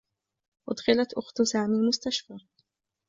أُدخِلت 0.69 1.13
أخت 1.13 1.41
سامي 1.41 1.75
المستشفى. 1.75 2.37